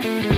[0.00, 0.37] Thank you.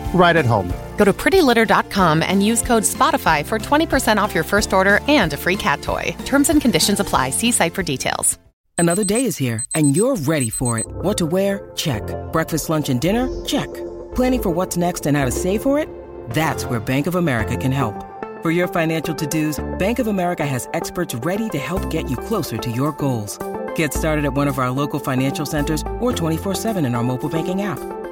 [0.13, 0.71] right at home.
[0.97, 5.37] Go to prettylitter.com and use code SPOTIFY for 20% off your first order and a
[5.37, 6.15] free cat toy.
[6.25, 7.31] Terms and conditions apply.
[7.31, 8.37] See site for details.
[8.77, 10.87] Another day is here, and you're ready for it.
[10.89, 11.69] What to wear?
[11.75, 12.01] Check.
[12.31, 13.29] Breakfast, lunch, and dinner?
[13.45, 13.71] Check.
[14.15, 15.87] Planning for what's next and how to save for it?
[16.31, 17.93] That's where Bank of America can help.
[18.41, 22.57] For your financial to-dos, Bank of America has experts ready to help get you closer
[22.57, 23.37] to your goals.
[23.75, 27.61] Get started at one of our local financial centers or 24-7 in our mobile banking
[27.61, 28.00] app.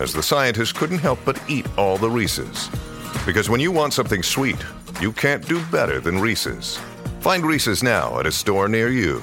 [0.00, 2.68] as the scientists couldn't help but eat all the Reese's.
[3.24, 4.56] Because when you want something sweet,
[5.00, 6.78] you can't do better than Reese's.
[7.20, 9.22] Find Reese's now at a store near you.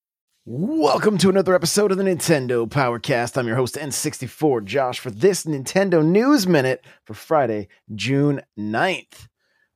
[0.43, 3.37] Welcome to another episode of the Nintendo Powercast.
[3.37, 9.27] I'm your host, N64 Josh, for this Nintendo News Minute for Friday, June 9th.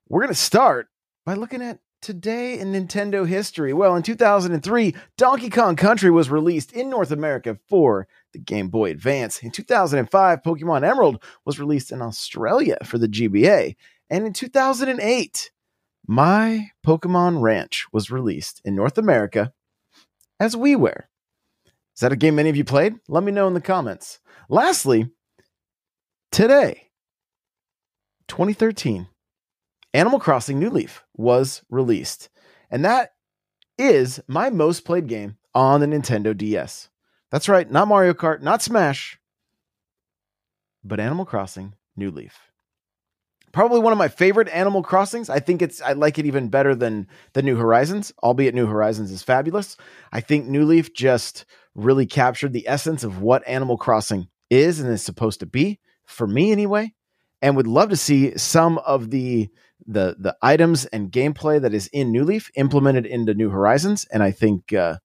[0.10, 0.88] We're going to start
[1.24, 3.74] by looking at today in Nintendo history.
[3.74, 8.90] Well, in 2003, Donkey Kong Country was released in North America for the Game Boy
[8.90, 9.44] Advance.
[9.44, 13.76] In 2005, Pokemon Emerald was released in Australia for the GBA.
[14.10, 15.52] And in 2008,
[16.08, 19.54] My Pokemon Ranch was released in North America
[20.40, 21.04] as WiiWare.
[21.96, 22.96] Is that a game many of you played?
[23.08, 24.20] Let me know in the comments.
[24.50, 25.10] Lastly,
[26.32, 26.90] today,
[28.28, 29.08] 2013,
[29.94, 32.30] Animal Crossing New Leaf was released.
[32.70, 33.14] And that
[33.78, 36.90] is my most played game on the Nintendo DS.
[37.32, 39.18] That's right, not Mario Kart, not Smash,
[40.84, 42.52] but Animal Crossing New Leaf
[43.56, 45.30] probably one of my favorite Animal Crossings.
[45.30, 49.12] I think it's I like it even better than the New Horizons, albeit New Horizons
[49.12, 49.78] is fabulous.
[50.12, 54.92] I think New Leaf just really captured the essence of what Animal Crossing is and
[54.92, 56.94] is supposed to be for me anyway.
[57.42, 59.48] And would love to see some of the
[59.88, 64.06] the the items and gameplay that is in New Leaf implemented into New Horizons.
[64.12, 64.98] And I think uh,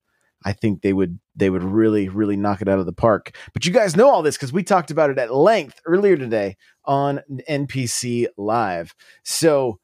[0.43, 3.35] I think they would they would really really knock it out of the park.
[3.53, 6.57] But you guys know all this because we talked about it at length earlier today
[6.85, 8.95] on NPC Live.
[9.23, 9.79] So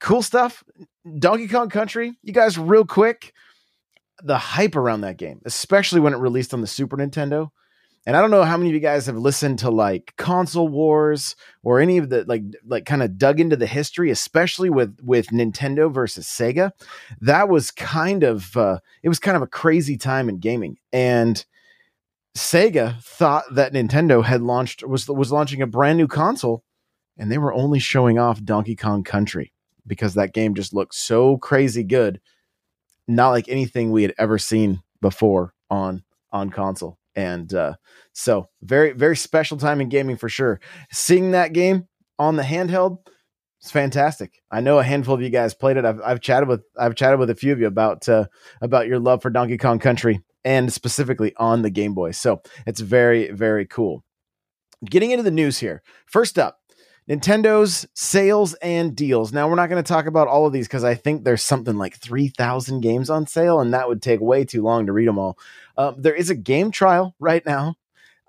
[0.00, 0.62] cool stuff.
[1.18, 3.32] Donkey Kong Country, you guys, real quick,
[4.22, 7.50] the hype around that game, especially when it released on the Super Nintendo.
[8.06, 11.36] And I don't know how many of you guys have listened to like console wars
[11.62, 15.28] or any of the like like kind of dug into the history, especially with with
[15.28, 16.72] Nintendo versus Sega.
[17.20, 21.44] That was kind of uh, it was kind of a crazy time in gaming, and
[22.36, 26.62] Sega thought that Nintendo had launched was was launching a brand new console,
[27.16, 29.52] and they were only showing off Donkey Kong Country
[29.86, 32.20] because that game just looked so crazy good,
[33.06, 36.98] not like anything we had ever seen before on on console.
[37.16, 37.74] And uh,
[38.12, 40.60] so, very, very special time in gaming for sure.
[40.92, 41.86] Seeing that game
[42.18, 42.98] on the handheld,
[43.60, 44.42] it's fantastic.
[44.50, 45.84] I know a handful of you guys played it.
[45.84, 48.26] I've, I've chatted with I've chatted with a few of you about uh,
[48.60, 52.10] about your love for Donkey Kong Country and specifically on the Game Boy.
[52.10, 54.04] So it's very, very cool.
[54.84, 55.82] Getting into the news here.
[56.06, 56.58] First up,
[57.08, 59.32] Nintendo's sales and deals.
[59.32, 61.76] Now, we're not going to talk about all of these because I think there's something
[61.76, 65.18] like 3,000 games on sale, and that would take way too long to read them
[65.18, 65.38] all.
[65.76, 67.76] Um, there is a game trial right now.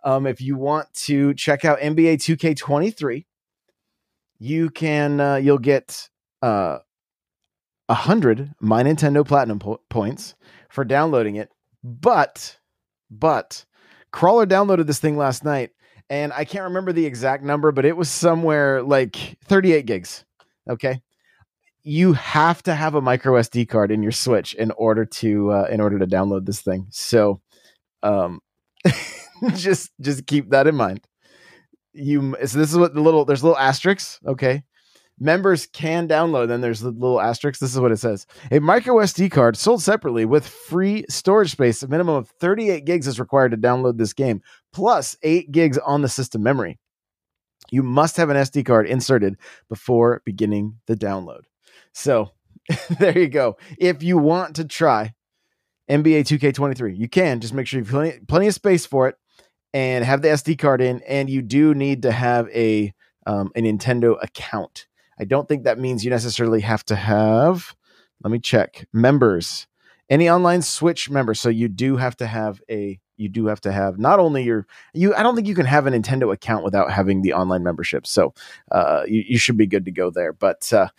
[0.04, 3.26] Um, if you want to check out NBA 2K23,
[4.40, 6.10] you can, uh, you'll get
[6.42, 6.80] uh,
[7.88, 10.36] 100 My Nintendo Platinum po- points
[10.70, 11.50] for downloading it.
[11.82, 12.58] But,
[13.10, 13.66] but,
[14.12, 15.72] Crawlr downloaded this thing last night,
[16.10, 20.26] and I can't remember the exact number, but it was somewhere like 38 gigs.
[20.70, 21.02] Okay,
[21.84, 25.68] you have to have a micro SD card in your Switch in order to uh,
[25.72, 26.88] in order to download this thing.
[26.90, 27.42] So,
[28.04, 28.42] um,
[29.56, 31.02] just just keep that in mind.
[31.94, 34.20] You so this is what the little there's little asterisks.
[34.26, 34.64] Okay,
[35.20, 36.48] members can download.
[36.48, 37.60] Then there's the little asterisk.
[37.60, 41.84] This is what it says: a micro SD card sold separately with free storage space.
[41.84, 44.42] A minimum of 38 gigs is required to download this game,
[44.76, 46.78] plus eight gigs on the system memory.
[47.72, 49.38] You must have an SD card inserted
[49.70, 51.44] before beginning the download.
[51.94, 52.32] So
[53.00, 53.56] there you go.
[53.78, 55.14] If you want to try
[55.90, 59.16] NBA 2K23, you can just make sure you've plenty, plenty of space for it
[59.74, 61.02] and have the SD card in.
[61.08, 62.94] And you do need to have a
[63.26, 64.88] um, a Nintendo account.
[65.18, 67.76] I don't think that means you necessarily have to have.
[68.22, 69.68] Let me check members.
[70.10, 71.40] Any online Switch members.
[71.40, 73.00] So you do have to have a.
[73.18, 75.16] You do have to have not only your you.
[75.16, 78.06] I don't think you can have a Nintendo account without having the online membership.
[78.06, 78.34] So
[78.72, 80.34] uh, you, you should be good to go there.
[80.34, 80.90] But uh,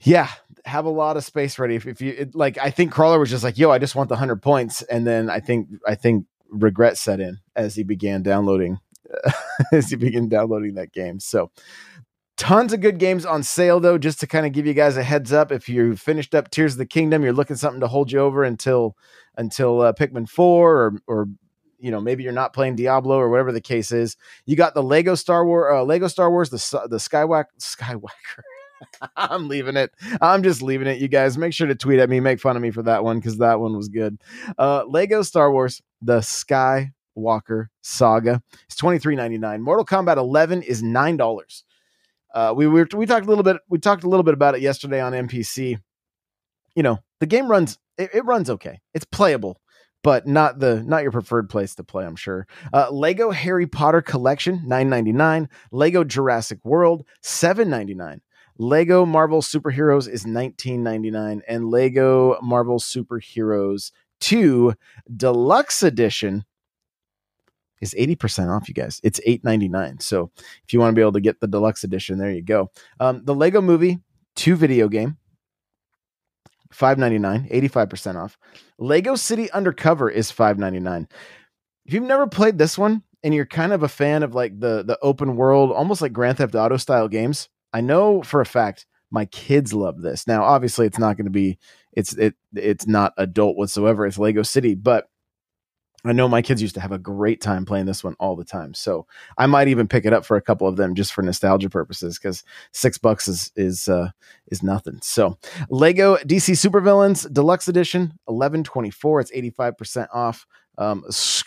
[0.00, 0.28] yeah,
[0.64, 1.74] have a lot of space ready.
[1.74, 4.08] If, if you it, like, I think Crawlr was just like, "Yo, I just want
[4.08, 8.22] the hundred points," and then I think I think regret set in as he began
[8.22, 8.78] downloading
[9.72, 11.20] as he began downloading that game.
[11.20, 11.50] So
[12.36, 15.02] tons of good games on sale though just to kind of give you guys a
[15.02, 18.10] heads up if you finished up tears of the kingdom you're looking something to hold
[18.10, 18.96] you over until
[19.40, 21.28] until uh, pikmin 4 or or
[21.78, 24.82] you know maybe you're not playing diablo or whatever the case is you got the
[24.82, 27.44] lego star wars uh, lego star wars the the skywalker
[29.16, 29.92] I'm leaving it.
[30.20, 31.00] I'm just leaving it.
[31.00, 33.18] You guys make sure to tweet at me, make fun of me for that one
[33.18, 34.18] because that one was good.
[34.58, 39.60] Uh, Lego Star Wars, the Skywalker Saga is twenty three ninety nine.
[39.60, 41.64] Mortal Kombat 11 is nine dollars.
[42.32, 43.58] Uh, we were we talked a little bit.
[43.68, 45.78] We talked a little bit about it yesterday on NPC.
[46.74, 47.78] You know, the game runs.
[48.00, 48.80] It, it runs okay.
[48.94, 49.60] It's playable
[50.02, 54.00] but not the not your preferred place to play i'm sure uh, lego harry potter
[54.00, 58.20] collection 9.99 lego jurassic world 7.99
[58.60, 64.74] Lego Marvel Superheroes is 19.99 and Lego Marvel Superheroes 2
[65.16, 66.44] Deluxe Edition
[67.80, 69.00] is 80% off you guys.
[69.02, 70.02] It's 8.99.
[70.02, 72.70] So if you want to be able to get the deluxe edition, there you go.
[73.00, 74.00] Um, the Lego Movie
[74.36, 75.16] 2 video game
[76.74, 78.38] 5.99, 85% off.
[78.78, 81.10] Lego City Undercover is 5.99.
[81.84, 84.84] If you've never played this one and you're kind of a fan of like the
[84.84, 88.86] the open world, almost like Grand Theft Auto style games, I know for a fact
[89.10, 90.26] my kids love this.
[90.26, 91.58] Now, obviously, it's not going to be
[91.92, 94.06] it's it it's not adult whatsoever.
[94.06, 95.08] It's Lego City, but
[96.04, 98.44] I know my kids used to have a great time playing this one all the
[98.44, 98.74] time.
[98.74, 99.06] So
[99.36, 102.18] I might even pick it up for a couple of them just for nostalgia purposes
[102.18, 102.42] because
[102.72, 104.10] six bucks is is uh,
[104.48, 104.98] is nothing.
[105.02, 105.38] So
[105.68, 109.20] Lego DC Supervillains Deluxe Edition eleven twenty four.
[109.20, 110.46] It's eighty five percent off.
[110.78, 111.04] Um,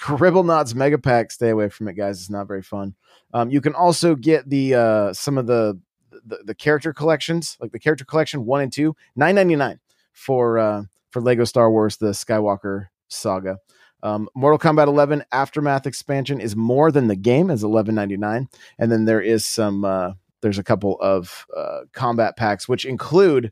[0.07, 1.31] Knots Mega Pack.
[1.31, 2.19] Stay away from it, guys.
[2.19, 2.93] It's not very fun.
[3.33, 5.79] Um, you can also get the uh, some of the
[6.25, 9.79] the, the character collections, like the character collection one and two, nine ninety nine
[10.11, 13.57] for uh, for Lego Star Wars: The Skywalker Saga.
[14.03, 18.47] Um, Mortal Kombat 11 Aftermath expansion is more than the game as 11.99,
[18.77, 20.11] and then there is some uh,
[20.41, 23.51] there's a couple of uh, combat packs which include,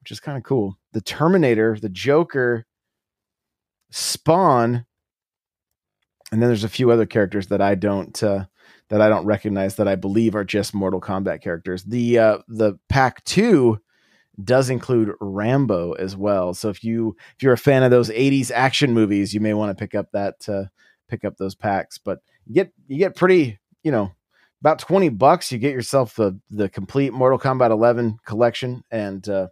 [0.00, 2.66] which is kind of cool, the Terminator, the Joker,
[3.92, 4.84] Spawn,
[6.32, 8.46] and then there's a few other characters that I don't uh,
[8.88, 11.84] that I don't recognize that I believe are just Mortal Kombat characters.
[11.84, 13.78] The uh, the pack two
[14.42, 16.54] does include Rambo as well.
[16.54, 19.76] So if you if you're a fan of those 80s action movies, you may want
[19.76, 20.64] to pick up that uh,
[21.08, 21.98] pick up those packs.
[21.98, 24.12] But you get you get pretty, you know,
[24.60, 29.48] about 20 bucks you get yourself the the complete Mortal Kombat 11 collection and uh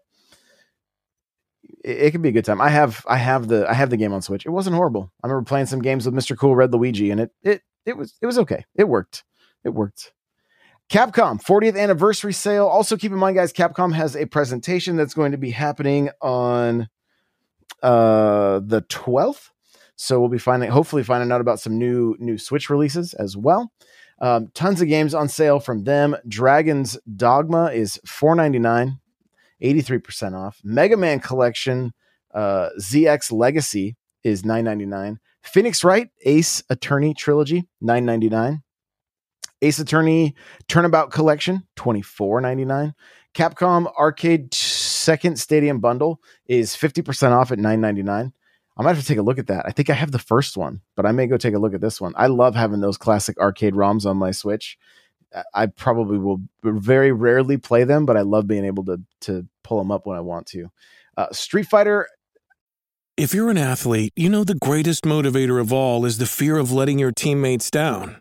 [1.84, 2.60] it, can be a good time.
[2.60, 4.46] I have I have the I have the game on Switch.
[4.46, 5.12] It wasn't horrible.
[5.22, 6.36] I remember playing some games with Mr.
[6.36, 8.64] Cool Red Luigi and it it it was it was okay.
[8.74, 9.24] It worked.
[9.64, 10.12] It worked.
[10.90, 12.66] Capcom 40th anniversary sale.
[12.66, 16.88] Also, keep in mind, guys, Capcom has a presentation that's going to be happening on
[17.82, 19.50] uh, the 12th.
[19.96, 23.72] So we'll be finding, hopefully, finding out about some new new Switch releases as well.
[24.20, 26.16] Um, tons of games on sale from them.
[26.26, 28.98] Dragon's Dogma is 4.99,
[29.62, 30.60] 83% off.
[30.64, 31.92] Mega Man Collection
[32.32, 35.18] uh, ZX Legacy is 9.99.
[35.42, 38.62] Phoenix Wright Ace Attorney Trilogy 9.99.
[39.64, 40.34] Ace Attorney
[40.68, 42.94] Turnabout Collection, twenty four ninety nine.
[43.34, 48.32] Capcom Arcade Second Stadium Bundle is 50% off at nine ninety nine.
[48.76, 49.64] I might have to take a look at that.
[49.66, 51.80] I think I have the first one, but I may go take a look at
[51.80, 52.12] this one.
[52.16, 54.78] I love having those classic arcade ROMs on my Switch.
[55.52, 59.78] I probably will very rarely play them, but I love being able to to pull
[59.78, 60.70] them up when I want to.
[61.16, 62.06] Uh, Street Fighter
[63.16, 66.70] If you're an athlete, you know the greatest motivator of all is the fear of
[66.70, 68.20] letting your teammates down.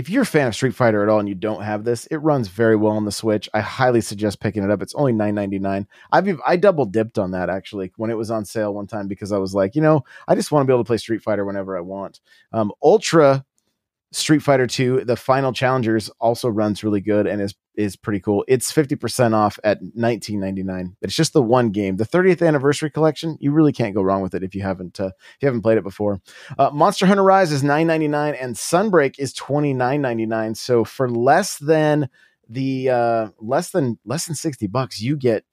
[0.00, 2.16] If you're a fan of Street Fighter at all and you don't have this, it
[2.16, 3.50] runs very well on the Switch.
[3.52, 4.80] I highly suggest picking it up.
[4.80, 5.86] It's only $9.99.
[6.10, 9.30] I've I double dipped on that actually when it was on sale one time because
[9.30, 11.44] I was like, you know, I just want to be able to play Street Fighter
[11.44, 12.20] whenever I want.
[12.50, 13.44] Um, Ultra
[14.10, 18.44] Street Fighter 2, the final challengers also runs really good and is is pretty cool.
[18.46, 20.94] It's 50% off at 19.99.
[21.00, 21.96] It's just the one game.
[21.96, 25.06] The 30th anniversary collection, you really can't go wrong with it if you haven't uh,
[25.06, 26.20] if you haven't played it before.
[26.58, 30.56] Uh, Monster Hunter Rise is 9.99 and Sunbreak is 29.99.
[30.56, 32.08] So for less than
[32.48, 35.44] the uh less than less than 60 bucks, you get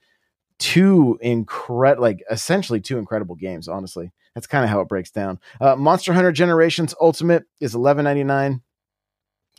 [0.60, 4.12] two incredible like essentially two incredible games, honestly.
[4.36, 5.39] That's kind of how it breaks down.
[5.60, 8.62] Uh, Monster Hunter Generations Ultimate is eleven ninety nine.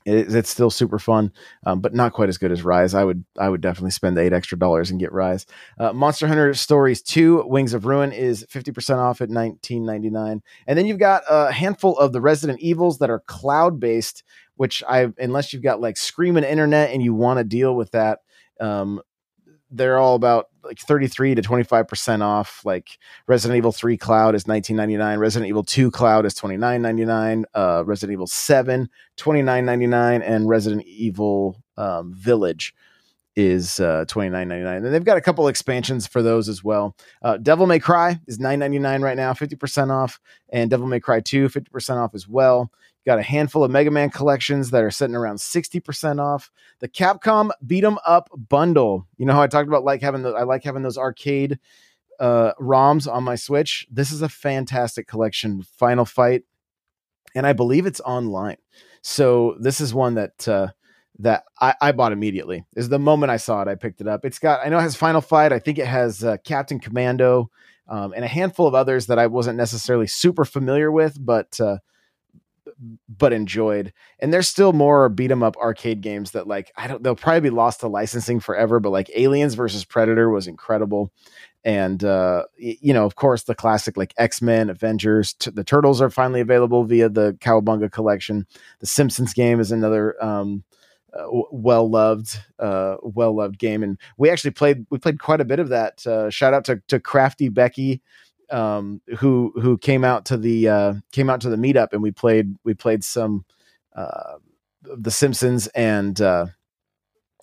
[0.09, 1.33] It, it's still super fun,
[1.67, 2.95] um, but not quite as good as Rise.
[2.95, 5.47] I would I would definitely spend eight extra dollars and get Rise.
[5.79, 10.11] Uh, Monster Hunter Stories Two: Wings of Ruin is fifty percent off at nineteen ninety
[10.11, 14.25] nine, and then you've got a handful of the Resident Evils that are cloud based.
[14.57, 18.19] Which I unless you've got like screaming internet and you want to deal with that,
[18.61, 19.01] um,
[19.71, 22.63] they're all about like 33 to 25% off.
[22.65, 28.13] Like Resident Evil 3 Cloud is 19.99, Resident Evil 2 Cloud is 29.99, uh Resident
[28.13, 32.75] Evil 7 29.99 and Resident Evil um, Village
[33.35, 34.77] is uh 29.99.
[34.77, 36.95] And they've got a couple expansions for those as well.
[37.23, 40.21] Uh Devil May Cry is 9.99 right now, 50% off,
[40.51, 42.71] and Devil May Cry 2 50% off as well.
[43.09, 46.51] Got a handful of Mega Man collections that are sitting around 60% off.
[46.81, 49.07] The Capcom Beat 'em Up bundle.
[49.17, 51.59] You know how I talked about like having the I like having those arcade
[52.21, 53.87] uh ROMs on my Switch.
[53.91, 55.63] This is a fantastic collection.
[55.79, 56.43] Final Fight
[57.35, 58.59] and I believe it's online.
[59.01, 60.69] So this is one that uh
[61.19, 62.67] that I, I bought immediately.
[62.77, 64.27] Is the moment I saw it, I picked it up.
[64.27, 65.51] It's got I know it has Final Fight.
[65.51, 67.51] I think it has uh, Captain Commando
[67.89, 71.79] um, and a handful of others that I wasn't necessarily super familiar with, but uh,
[73.09, 73.93] but enjoyed.
[74.21, 77.41] And there's still more beat 'em up arcade games that like I don't they'll probably
[77.41, 81.13] be lost to licensing forever, but like Aliens versus Predator was incredible.
[81.65, 86.11] And uh you know, of course the classic like X-Men, Avengers, t- the Turtles are
[86.11, 88.47] finally available via the Cowabunga collection.
[88.81, 90.65] The Simpsons game is another um
[91.13, 94.85] uh, well loved, uh, well loved game, and we actually played.
[94.91, 96.07] We played quite a bit of that.
[96.07, 98.03] Uh, shout out to to Crafty Becky,
[98.51, 102.11] um, who who came out to the uh, came out to the meetup and we
[102.11, 103.45] played we played some
[103.95, 104.35] uh,
[104.83, 106.47] the Simpsons and uh,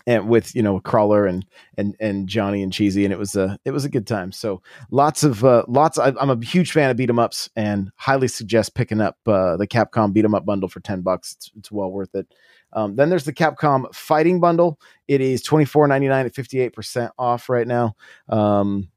[0.07, 1.45] and with you know Crawlr and
[1.77, 4.31] and and Johnny and Cheesy and it was a it was a good time.
[4.31, 5.97] So lots of uh, lots.
[5.97, 9.57] I, am a huge fan of beat 'em ups and highly suggest picking up uh,
[9.57, 11.33] the Capcom beat 'em up bundle for ten bucks.
[11.33, 12.27] It's, it's well worth it.
[12.73, 14.79] Um, then there's the Capcom Fighting Bundle.
[15.07, 17.95] It is twenty four ninety nine at fifty eight percent off right now.
[18.29, 18.89] Um,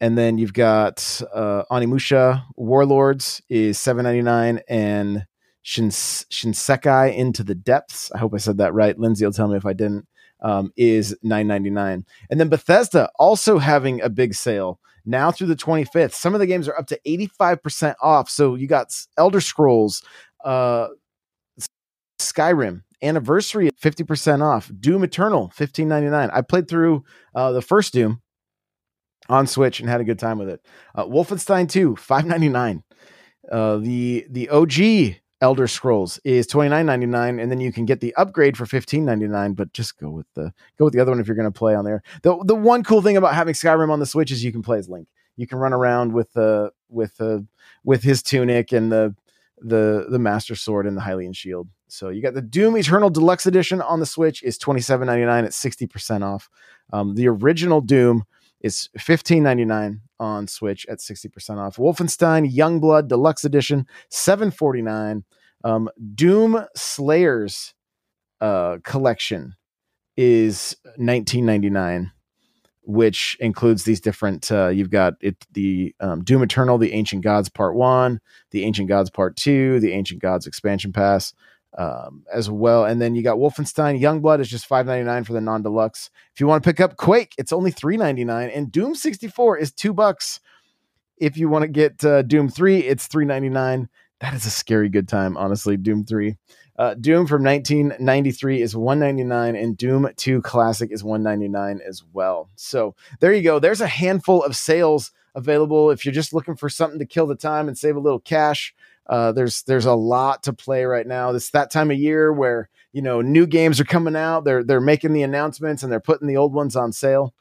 [0.00, 5.26] and then you've got uh, Onimusha Warlords is seven ninety nine, and
[5.62, 8.10] Shins- Shinsekai Into the Depths.
[8.12, 8.98] I hope I said that right.
[8.98, 10.06] Lindsay will tell me if I didn't.
[10.40, 15.46] Um, is nine ninety nine, and then Bethesda also having a big sale now through
[15.46, 16.14] the twenty fifth.
[16.14, 18.28] Some of the games are up to eighty five percent off.
[18.28, 20.02] So you got Elder Scrolls,
[20.44, 20.88] uh,
[22.20, 28.22] Skyrim, anniversary 50% off doom eternal 15.99 i played through uh, the first doom
[29.28, 30.60] on Switch and had a good time with it.
[30.94, 32.82] Uh, Wolfenstein 2, 599.
[33.50, 38.56] Uh, the the OG Elder Scrolls is 29.99 and then you can get the upgrade
[38.56, 41.50] for 15.99 but just go with the go with the other one if you're going
[41.50, 42.02] to play on there.
[42.22, 44.78] The the one cool thing about having Skyrim on the Switch is you can play
[44.78, 45.08] as Link.
[45.36, 47.46] You can run around with the with the
[47.84, 49.14] with his tunic and the
[49.58, 51.68] the the master sword and the Hylian shield.
[51.88, 56.22] So you got the Doom Eternal Deluxe Edition on the Switch is 27.99 at 60%
[56.22, 56.50] off.
[56.92, 58.24] Um, the original Doom
[58.60, 61.76] is fifteen ninety nine on Switch at 60% off.
[61.76, 65.24] Wolfenstein Youngblood Deluxe Edition, 749.
[65.64, 67.74] Um, Doom Slayers
[68.40, 69.54] uh, collection
[70.16, 72.12] is 1999
[72.88, 77.48] which includes these different uh, you've got it the um, doom eternal the ancient gods
[77.48, 78.20] part one
[78.52, 81.34] the ancient gods part two the ancient gods expansion pass
[81.76, 82.84] um, as well.
[82.84, 86.10] And then you got Wolfenstein Youngblood is just five ninety nine for the non deluxe.
[86.34, 89.28] If you want to pick up Quake, it's only three ninety nine, and Doom sixty
[89.28, 90.40] four is two bucks.
[91.18, 93.88] If you want to get uh, Doom three, it's three ninety nine.
[94.20, 95.76] that is a scary good time, honestly.
[95.76, 96.36] Doom 3.
[96.78, 102.50] Uh, Doom from 1993 is 199 and Doom 2 Classic is 199 as well.
[102.56, 103.58] So there you go.
[103.58, 107.34] There's a handful of sales available if you're just looking for something to kill the
[107.34, 108.74] time and save a little cash.
[109.08, 111.30] Uh, there's there's a lot to play right now.
[111.30, 114.44] It's that time of year where you know new games are coming out.
[114.44, 117.34] They're they're making the announcements and they're putting the old ones on sale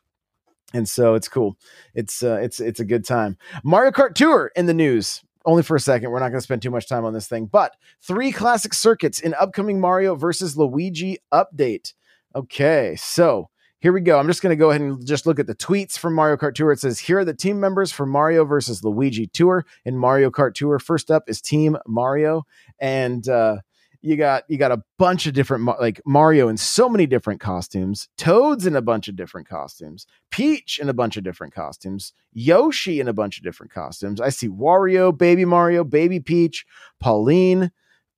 [0.76, 1.58] and so it's cool.
[1.94, 3.38] It's uh, it's it's a good time.
[3.64, 6.12] Mario Kart Tour in the news only for a second.
[6.12, 9.20] We're not going to spend too much time on this thing, but three classic circuits
[9.20, 11.94] in upcoming Mario versus Luigi update.
[12.36, 14.18] Okay, so here we go.
[14.18, 16.56] I'm just going to go ahead and just look at the tweets from Mario Kart
[16.56, 16.72] Tour.
[16.72, 20.54] It says, Here are the team members for Mario versus Luigi Tour in Mario Kart
[20.54, 20.80] Tour.
[20.80, 22.46] First up is Team Mario.
[22.80, 23.58] And uh,
[24.02, 28.08] you got you got a bunch of different like Mario in so many different costumes,
[28.18, 33.00] Toads in a bunch of different costumes, Peach in a bunch of different costumes, Yoshi
[33.00, 34.22] in a bunch of different costumes.
[34.22, 36.66] I see Wario, Baby Mario, Baby Peach,
[37.00, 37.72] Pauline,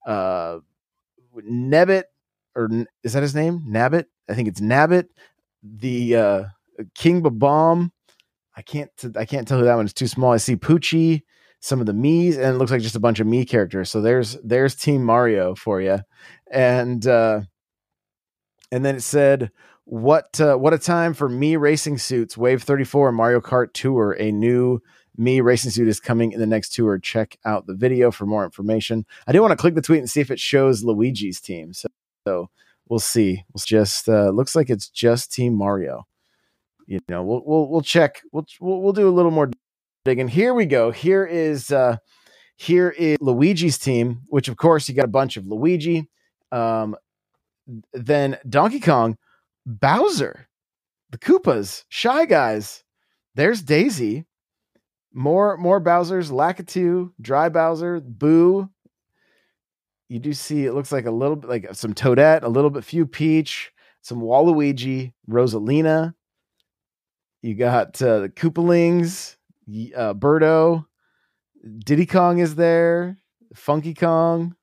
[0.06, 0.60] uh
[1.38, 2.04] Nebbit
[2.58, 2.70] or
[3.04, 3.64] is that his name?
[3.70, 4.06] Nabbit?
[4.28, 5.08] I think it's Nabbit.
[5.76, 6.44] The uh
[6.96, 7.92] King Bomb.
[8.56, 10.32] I can't I can't tell who that one is too small.
[10.32, 11.24] I see Poochie
[11.60, 13.90] some of the Mii's, and it looks like just a bunch of Mii characters.
[13.90, 16.00] So there's there's Team Mario for you,
[16.52, 17.42] and uh,
[18.72, 19.52] and then it said
[19.86, 22.38] what uh, what a time for Mii racing suits.
[22.38, 24.80] Wave 34 Mario Kart Tour, a new
[25.20, 27.00] Mii racing suit is coming in the next tour.
[27.00, 29.06] Check out the video for more information.
[29.26, 31.74] I do want to click the tweet and see if it shows Luigi's team.
[31.74, 31.88] So,
[32.28, 32.50] so
[32.90, 33.44] we'll see.
[33.54, 36.06] It's just uh, looks like it's just Team Mario.
[36.86, 38.22] You know, we'll we'll we'll check.
[38.32, 39.52] We'll we'll, we'll do a little more
[40.06, 40.28] digging.
[40.28, 40.92] here we go.
[40.92, 41.98] Here is uh,
[42.56, 46.10] here is Luigi's team, which of course you got a bunch of Luigi.
[46.52, 46.96] Um,
[47.94, 49.18] then Donkey Kong,
[49.66, 50.48] Bowser,
[51.12, 52.84] the Koopas, Shy Guys.
[53.36, 54.26] There's Daisy.
[55.14, 58.70] More more Bowser's, Lakitu, Dry Bowser, Boo.
[60.10, 62.86] You do see it looks like a little bit like some Toadette, a little bit
[62.86, 63.72] few Peach,
[64.02, 66.14] some Waluigi, Rosalina.
[67.42, 69.36] You got uh, the Koopalings,
[69.96, 70.86] uh, Birdo,
[71.80, 73.18] Diddy Kong is there,
[73.54, 74.56] Funky Kong.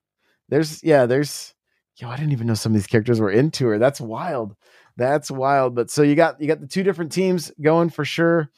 [0.49, 1.53] There's yeah, there's
[1.97, 3.77] yo, I didn't even know some of these characters were into her.
[3.77, 4.55] That's wild.
[4.97, 5.75] That's wild.
[5.75, 8.49] But so you got you got the two different teams going for sure.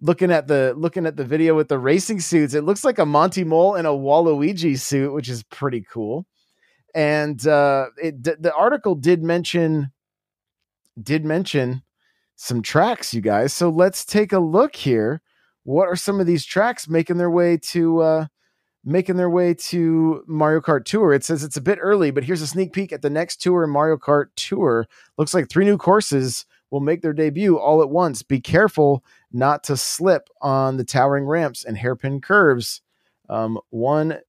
[0.00, 3.06] Looking at the looking at the video with the racing suits, it looks like a
[3.06, 6.26] Monty Mole and a Waluigi suit, which is pretty cool.
[6.96, 9.92] And uh, it the article did mention
[11.00, 11.82] did mention
[12.34, 13.52] some tracks, you guys.
[13.52, 15.22] So let's take a look here
[15.66, 18.26] what are some of these tracks making their way to uh,
[18.84, 21.12] making their way to Mario Kart Tour?
[21.12, 23.64] It says it's a bit early, but here's a sneak peek at the next tour
[23.64, 24.86] in Mario Kart Tour.
[25.18, 28.22] Looks like three new courses will make their debut all at once.
[28.22, 32.80] Be careful not to slip on the towering ramps and hairpin curves.
[33.28, 34.20] Um, one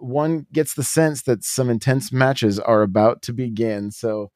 [0.00, 3.90] one gets the sense that some intense matches are about to begin.
[3.90, 4.30] So,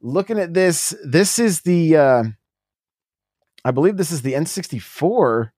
[0.00, 2.24] looking at this, this is the uh,
[3.64, 5.50] I believe this is the N64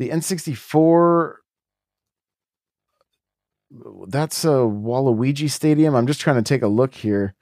[0.00, 1.34] the N64
[4.08, 5.94] that's a Waluigi Stadium.
[5.94, 7.34] I'm just trying to take a look here.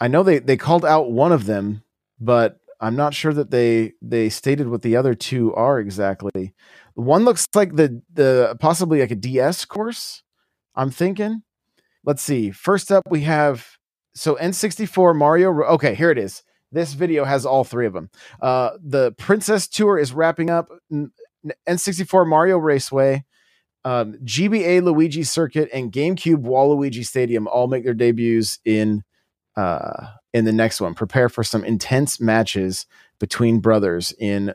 [0.00, 1.82] I know they they called out one of them,
[2.18, 6.54] but I'm not sure that they they stated what the other two are exactly.
[6.94, 10.22] One looks like the the possibly like a DS course.
[10.74, 11.42] I'm thinking.
[12.04, 12.50] Let's see.
[12.50, 13.78] First up, we have
[14.14, 15.52] so N64 Mario.
[15.62, 16.42] Okay, here it is.
[16.72, 18.10] This video has all three of them.
[18.40, 20.68] Uh, the Princess Tour is wrapping up.
[21.68, 23.24] N64 Mario Raceway,
[23.84, 29.02] um, GBA Luigi Circuit, and GameCube Waluigi Stadium all make their debuts in
[29.56, 30.94] uh, in the next one.
[30.94, 32.86] Prepare for some intense matches
[33.18, 34.52] between brothers in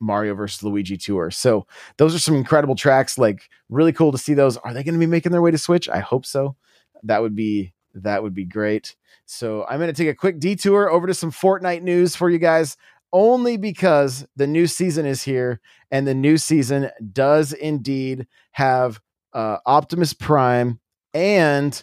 [0.00, 1.30] Mario versus Luigi Tour.
[1.30, 3.18] So those are some incredible tracks.
[3.18, 4.56] Like really cool to see those.
[4.58, 5.88] Are they going to be making their way to Switch?
[5.88, 6.56] I hope so.
[7.02, 8.96] That would be that would be great.
[9.26, 12.38] So I'm going to take a quick detour over to some Fortnite news for you
[12.38, 12.76] guys,
[13.12, 19.00] only because the new season is here, and the new season does indeed have
[19.32, 20.80] uh, Optimus Prime
[21.14, 21.82] and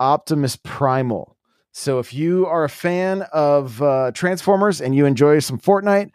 [0.00, 1.36] Optimus Primal.
[1.72, 6.10] So if you are a fan of uh, Transformers and you enjoy some Fortnite,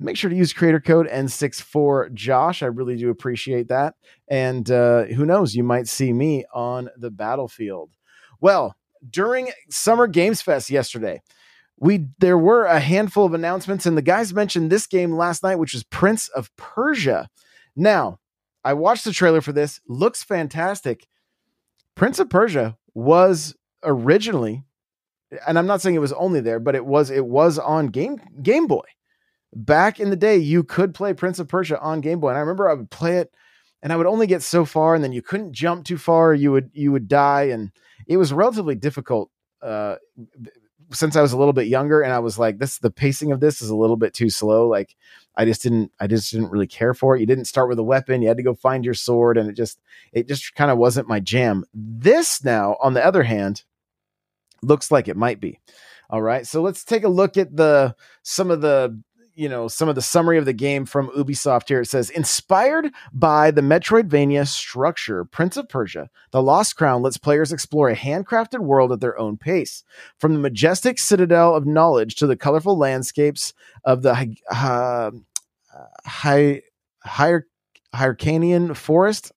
[0.00, 2.62] make sure to use creator code N64Josh.
[2.62, 3.94] I really do appreciate that.
[4.28, 7.90] And uh, who knows, you might see me on the battlefield.
[8.40, 8.74] Well,
[9.08, 11.20] during Summer Games Fest yesterday,
[11.78, 15.56] we there were a handful of announcements, and the guys mentioned this game last night,
[15.56, 17.28] which is Prince of Persia.
[17.74, 18.18] Now,
[18.64, 19.80] I watched the trailer for this.
[19.88, 21.06] Looks fantastic.
[21.94, 24.64] Prince of Persia was originally,
[25.46, 28.20] and I'm not saying it was only there, but it was it was on Game
[28.42, 28.84] Game Boy.
[29.52, 32.40] Back in the day, you could play Prince of Persia on Game Boy, and I
[32.40, 33.32] remember I would play it
[33.82, 36.52] and I would only get so far, and then you couldn't jump too far, you
[36.52, 37.72] would you would die, and
[38.06, 39.30] it was relatively difficult.
[39.62, 39.96] Uh,
[40.92, 43.40] since I was a little bit younger, and I was like, this the pacing of
[43.40, 44.66] this is a little bit too slow.
[44.68, 44.96] Like,
[45.36, 47.20] I just didn't I just didn't really care for it.
[47.20, 49.54] You didn't start with a weapon; you had to go find your sword, and it
[49.54, 49.80] just
[50.12, 51.64] it just kind of wasn't my jam.
[51.72, 53.64] This now, on the other hand,
[54.62, 55.58] looks like it might be.
[56.10, 59.00] All right, so let's take a look at the some of the
[59.40, 61.80] you know some of the summary of the game from Ubisoft here.
[61.80, 67.50] It says inspired by the Metroidvania structure, Prince of Persia: The Lost Crown lets players
[67.50, 69.82] explore a handcrafted world at their own pace.
[70.18, 75.10] From the majestic citadel of knowledge to the colorful landscapes of the uh,
[76.04, 76.60] high
[77.02, 77.46] higher
[77.94, 79.32] Hyrcanian forest.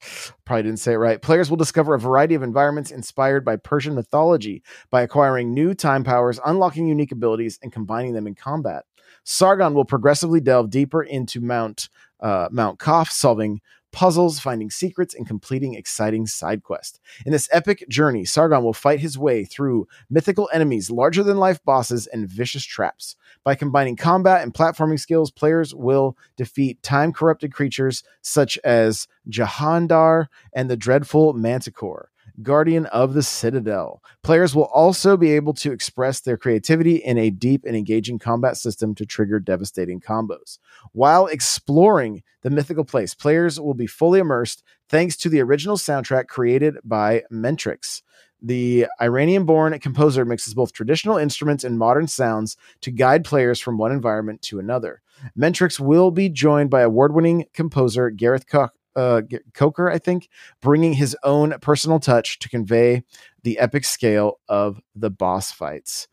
[0.46, 1.22] Probably didn't say it right.
[1.22, 6.04] Players will discover a variety of environments inspired by Persian mythology by acquiring new time
[6.04, 8.84] powers, unlocking unique abilities, and combining them in combat.
[9.24, 13.60] Sargon will progressively delve deeper into Mount uh, Mount Qaf, solving
[13.92, 17.00] puzzles, finding secrets, and completing exciting side quests.
[17.26, 21.64] In this epic journey, Sargon will fight his way through mythical enemies, larger than life
[21.64, 23.16] bosses, and vicious traps.
[23.44, 30.28] By combining combat and platforming skills, players will defeat time corrupted creatures such as Jahandar
[30.54, 32.10] and the dreadful Manticore.
[32.41, 34.02] Guardian of the Citadel.
[34.24, 38.58] Players will also be able to express their creativity in a deep and engaging combat
[38.58, 40.58] system to trigger devastating combos.
[40.91, 46.28] While exploring the mythical place, players will be fully immersed thanks to the original soundtrack
[46.28, 48.02] created by Mentrix.
[48.46, 53.78] The Iranian born composer mixes both traditional instruments and modern sounds to guide players from
[53.78, 55.02] one environment to another.
[55.38, 59.22] Mentrix will be joined by award winning composer Gareth Koch, uh,
[59.54, 60.30] Coker, I think,
[60.62, 63.04] bringing his own personal touch to convey
[63.44, 66.08] the epic scale of the boss fights.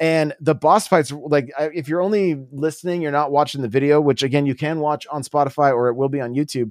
[0.00, 4.22] And the boss fights, like if you're only listening, you're not watching the video, which
[4.22, 6.70] again you can watch on Spotify or it will be on YouTube.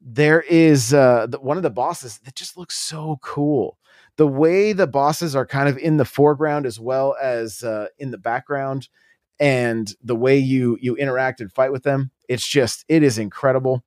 [0.00, 3.78] There is uh, the, one of the bosses that just looks so cool.
[4.16, 8.10] The way the bosses are kind of in the foreground as well as uh, in
[8.10, 8.88] the background,
[9.40, 13.84] and the way you you interact and fight with them, it's just it is incredible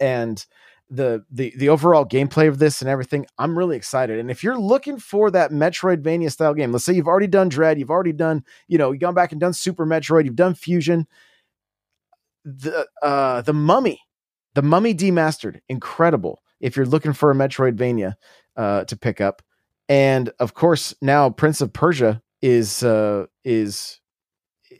[0.00, 0.44] and
[0.90, 4.18] the the the overall gameplay of this and everything, I'm really excited.
[4.18, 7.78] And if you're looking for that Metroidvania style game, let's say you've already done Dread,
[7.78, 11.06] you've already done, you know, you've gone back and done Super Metroid, you've done Fusion,
[12.44, 14.00] the uh the Mummy,
[14.54, 16.42] the Mummy Demastered, incredible.
[16.58, 18.14] If you're looking for a Metroidvania
[18.56, 19.42] uh to pick up,
[19.88, 24.00] and of course now Prince of Persia is uh is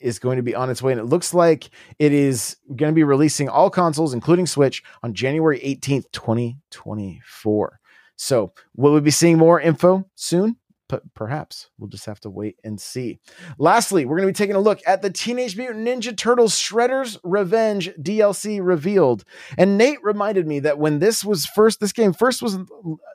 [0.00, 0.92] is going to be on its way.
[0.92, 5.14] And it looks like it is going to be releasing all consoles, including Switch, on
[5.14, 7.80] January 18th, 2024.
[8.16, 10.56] So, will we be seeing more info soon?
[10.88, 13.20] But perhaps we'll just have to wait and see.
[13.58, 17.16] Lastly, we're going to be taking a look at the Teenage Mutant Ninja Turtles Shredder's
[17.22, 19.24] Revenge DLC revealed.
[19.56, 22.58] And Nate reminded me that when this was first, this game first was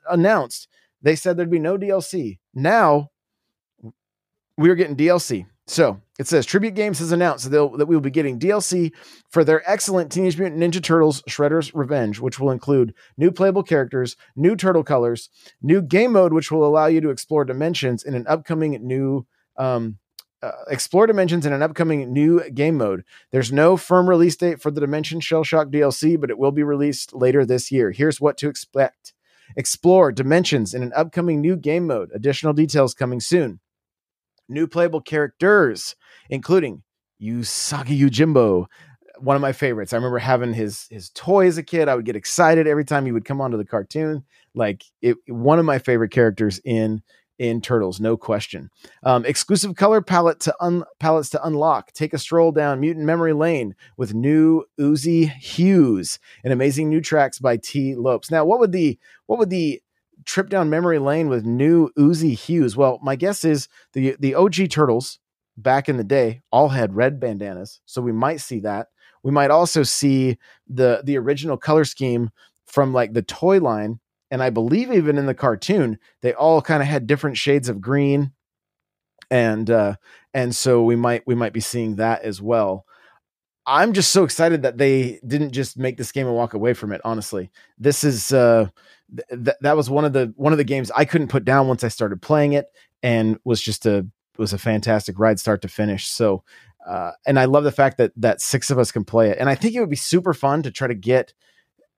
[0.09, 0.69] announced,
[1.01, 2.39] they said there'd be no DLC.
[2.53, 3.11] Now
[4.57, 5.45] we are getting DLC.
[5.67, 8.91] So it says Tribute Games has announced that, that we will be getting DLC
[9.29, 14.15] for their excellent Teenage Mutant Ninja Turtles Shredder's Revenge, which will include new playable characters,
[14.35, 15.29] new turtle colors,
[15.61, 19.25] new game mode, which will allow you to explore dimensions in an upcoming new.
[19.57, 19.97] Um,
[20.43, 23.03] uh, explore dimensions in an upcoming new game mode.
[23.31, 26.61] There's no firm release date for the Dimension Shell Shock DLC, but it will be
[26.61, 27.89] released later this year.
[27.91, 29.13] Here's what to expect
[29.55, 32.11] Explore dimensions in an upcoming new game mode.
[32.13, 33.59] Additional details coming soon
[34.47, 35.95] new playable characters,
[36.29, 36.83] including
[37.21, 38.65] Usagi Yojimbo,
[39.19, 39.93] one of my favorites.
[39.93, 41.87] I remember having his his toy as a kid.
[41.87, 44.23] I would get excited every time he would come onto the cartoon.
[44.53, 47.01] Like it, one of my favorite characters in
[47.37, 48.69] in Turtles, no question.
[49.03, 51.91] Um, exclusive color palette to un, palettes to unlock.
[51.91, 57.39] Take a stroll down Mutant Memory Lane with new Uzi hues and amazing new tracks
[57.39, 57.95] by T.
[57.95, 58.31] Lopes.
[58.31, 59.81] Now, what would the what would the
[60.25, 62.75] trip down memory lane with new Uzi hues.
[62.75, 65.19] Well, my guess is the the OG turtles
[65.57, 68.87] back in the day all had red bandanas, so we might see that.
[69.23, 72.29] We might also see the the original color scheme
[72.65, 76.81] from like the toy line, and I believe even in the cartoon they all kind
[76.81, 78.33] of had different shades of green,
[79.31, 79.95] and uh,
[80.33, 82.85] and so we might we might be seeing that as well.
[83.67, 86.91] I'm just so excited that they didn't just make this game and walk away from
[86.91, 87.01] it.
[87.03, 88.67] Honestly, this is uh,
[89.29, 91.83] th- that was one of the one of the games I couldn't put down once
[91.83, 92.67] I started playing it,
[93.01, 96.07] and was just a was a fantastic ride start to finish.
[96.07, 96.43] So,
[96.87, 99.49] uh, and I love the fact that that six of us can play it, and
[99.49, 101.33] I think it would be super fun to try to get.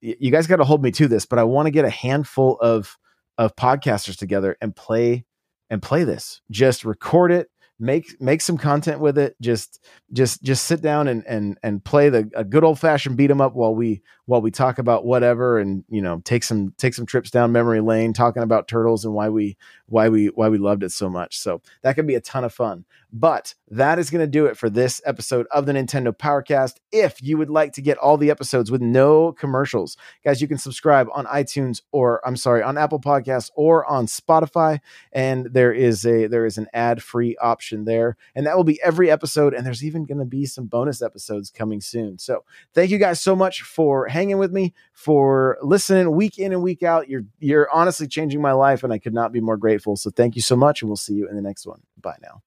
[0.00, 2.56] You guys got to hold me to this, but I want to get a handful
[2.60, 2.96] of
[3.36, 5.24] of podcasters together and play
[5.70, 6.40] and play this.
[6.50, 9.36] Just record it, make make some content with it.
[9.40, 13.30] Just just just sit down and and and play the a good old fashioned beat
[13.30, 16.92] 'em up while we while we talk about whatever and you know take some take
[16.92, 20.58] some trips down memory lane talking about turtles and why we why we why we
[20.58, 24.10] loved it so much so that could be a ton of fun but that is
[24.10, 26.74] going to do it for this episode of the Nintendo Powercast.
[26.92, 30.58] If you would like to get all the episodes with no commercials, guys, you can
[30.58, 34.80] subscribe on iTunes or I'm sorry, on Apple Podcasts or on Spotify.
[35.12, 38.16] And there is a there is an ad-free option there.
[38.34, 39.54] And that will be every episode.
[39.54, 42.18] And there's even going to be some bonus episodes coming soon.
[42.18, 46.60] So thank you guys so much for hanging with me, for listening week in and
[46.62, 47.08] week out.
[47.08, 49.96] You're you're honestly changing my life, and I could not be more grateful.
[49.96, 51.80] So thank you so much, and we'll see you in the next one.
[52.00, 52.42] Bye now.